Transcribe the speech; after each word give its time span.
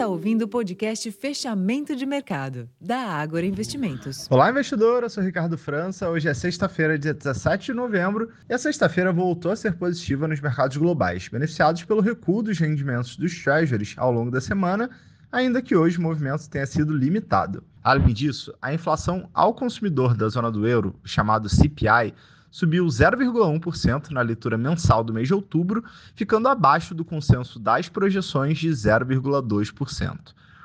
está 0.00 0.08
ouvindo 0.08 0.46
o 0.46 0.48
podcast 0.48 1.12
Fechamento 1.12 1.94
de 1.94 2.06
Mercado, 2.06 2.66
da 2.80 3.00
Ágora 3.00 3.44
Investimentos. 3.44 4.26
Olá, 4.30 4.48
investidor. 4.48 5.02
Eu 5.02 5.10
sou 5.10 5.22
Ricardo 5.22 5.58
França. 5.58 6.08
Hoje 6.08 6.26
é 6.26 6.32
sexta-feira, 6.32 6.98
dia 6.98 7.12
17 7.12 7.66
de 7.66 7.74
novembro, 7.74 8.30
e 8.48 8.54
a 8.54 8.56
sexta-feira 8.56 9.12
voltou 9.12 9.52
a 9.52 9.56
ser 9.56 9.74
positiva 9.74 10.26
nos 10.26 10.40
mercados 10.40 10.78
globais, 10.78 11.28
beneficiados 11.28 11.84
pelo 11.84 12.00
recuo 12.00 12.42
dos 12.42 12.58
rendimentos 12.58 13.14
dos 13.14 13.44
treasuries 13.44 13.94
ao 13.98 14.10
longo 14.10 14.30
da 14.30 14.40
semana, 14.40 14.88
ainda 15.30 15.60
que 15.60 15.76
hoje 15.76 15.98
o 15.98 16.02
movimento 16.02 16.48
tenha 16.48 16.64
sido 16.64 16.96
limitado. 16.96 17.62
Além 17.84 18.14
disso, 18.14 18.54
a 18.62 18.72
inflação 18.72 19.28
ao 19.34 19.52
consumidor 19.52 20.16
da 20.16 20.30
zona 20.30 20.50
do 20.50 20.66
euro, 20.66 20.94
chamado 21.04 21.46
CPI, 21.46 22.14
subiu 22.50 22.84
0,1% 22.86 24.10
na 24.10 24.20
leitura 24.20 24.58
mensal 24.58 25.04
do 25.04 25.12
mês 25.12 25.28
de 25.28 25.34
outubro, 25.34 25.84
ficando 26.14 26.48
abaixo 26.48 26.94
do 26.94 27.04
consenso 27.04 27.58
das 27.58 27.88
projeções 27.88 28.58
de 28.58 28.68
0,2%. 28.68 30.18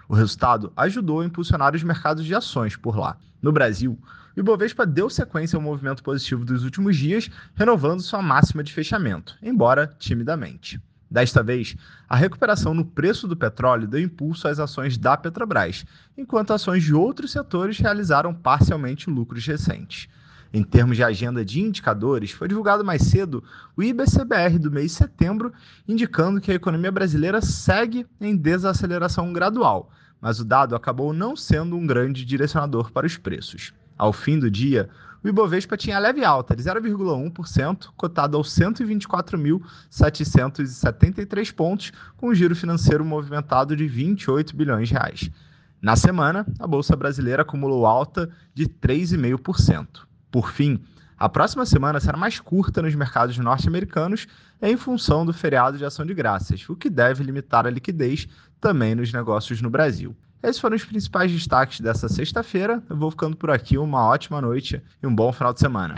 O 0.08 0.16
resultado 0.16 0.72
ajudou 0.76 1.22
a 1.22 1.26
impulsionar 1.26 1.76
os 1.76 1.84
mercados 1.84 2.26
de 2.26 2.36
ações 2.36 2.76
por 2.76 2.98
lá. 2.98 3.18
No 3.42 3.52
Brasil, 3.52 4.00
o 4.36 4.40
Ibovespa 4.40 4.86
deu 4.86 5.10
sequência 5.10 5.58
ao 5.58 5.62
movimento 5.62 6.04
positivo 6.04 6.44
dos 6.44 6.64
últimos 6.64 6.98
dias, 6.98 7.30
renovando 7.56 8.02
sua 8.02 8.22
máxima 8.22 8.64
de 8.64 8.74
fechamento, 8.74 9.38
embora 9.42 9.88
timidamente. 9.98 10.80
Desta 11.10 11.42
vez, 11.42 11.76
a 12.10 12.16
recuperação 12.16 12.74
no 12.74 12.84
preço 12.84 13.28
do 13.28 13.38
petróleo 13.38 13.88
deu 13.88 14.02
impulso 14.02 14.48
às 14.48 14.60
ações 14.60 14.98
da 14.98 15.16
Petrobras, 15.16 15.86
enquanto 16.18 16.52
ações 16.52 16.84
de 16.84 16.94
outros 16.94 17.32
setores 17.32 17.78
realizaram 17.78 18.34
parcialmente 18.34 19.10
lucros 19.10 19.46
recentes. 19.46 20.10
Em 20.54 20.64
termos 20.64 20.96
de 20.96 21.04
agenda 21.04 21.44
de 21.44 21.62
indicadores, 21.62 22.32
foi 22.32 22.48
divulgado 22.48 22.84
mais 22.84 23.04
cedo 23.04 23.44
o 23.76 23.84
IBCBR 23.84 24.58
do 24.58 24.72
mês 24.72 24.92
de 24.92 24.98
setembro, 24.98 25.52
indicando 25.88 26.40
que 26.40 26.52
a 26.52 26.56
economia 26.56 26.92
brasileira 26.92 27.42
segue 27.42 28.06
em 28.20 28.36
desaceleração 28.36 29.34
gradual, 29.34 29.92
mas 30.22 30.40
o 30.40 30.46
dado 30.46 30.76
acabou 30.76 31.14
não 31.14 31.36
sendo 31.36 31.76
um 31.76 31.86
grande 31.86 32.24
direcionador 32.24 32.92
para 32.92 33.06
os 33.06 33.18
preços. 33.18 33.74
Ao 33.98 34.14
fim 34.14 34.40
do 34.40 34.52
dia, 34.52 34.90
o 35.26 35.28
Ibovespa 35.28 35.76
tinha 35.76 35.98
leve 35.98 36.24
alta 36.24 36.56
de 36.56 36.62
0,1%, 36.62 37.88
cotado 37.98 38.38
aos 38.38 38.56
124.773 38.56 41.52
pontos, 41.52 41.92
com 42.16 42.30
um 42.30 42.36
giro 42.36 42.56
financeiro 42.56 43.04
movimentado 43.04 43.76
de 43.76 43.88
28 43.88 44.56
bilhões 44.56 44.88
de 44.88 44.94
reais. 44.94 45.32
Na 45.82 45.96
semana, 45.96 46.46
a 46.60 46.68
bolsa 46.68 46.96
brasileira 46.96 47.42
acumulou 47.42 47.88
alta 47.88 48.30
de 48.54 48.68
3,5%. 48.68 50.06
Por 50.36 50.52
fim, 50.52 50.82
a 51.18 51.30
próxima 51.30 51.66
semana 51.66 51.98
será 51.98 52.18
mais 52.18 52.42
curta 52.42 52.82
nos 52.82 52.94
mercados 52.94 53.38
norte-americanos 53.38 54.28
em 54.62 54.76
função 54.76 55.26
do 55.26 55.32
feriado 55.32 55.78
de 55.78 55.86
ação 55.86 56.06
de 56.06 56.14
graças, 56.14 56.68
o 56.68 56.76
que 56.76 56.90
deve 56.90 57.24
limitar 57.24 57.66
a 57.66 57.70
liquidez 57.70 58.28
também 58.60 58.96
nos 58.96 59.14
negócios 59.14 59.62
no 59.62 59.70
Brasil. 59.70 60.14
Esses 60.44 60.60
foram 60.60 60.76
os 60.76 60.84
principais 60.84 61.32
destaques 61.32 61.80
dessa 61.80 62.10
sexta-feira. 62.10 62.84
Eu 62.90 62.98
vou 62.98 63.12
ficando 63.12 63.38
por 63.38 63.50
aqui. 63.50 63.78
Uma 63.78 64.06
ótima 64.06 64.42
noite 64.42 64.82
e 65.02 65.08
um 65.08 65.16
bom 65.16 65.32
final 65.32 65.54
de 65.54 65.62
semana. 65.62 65.96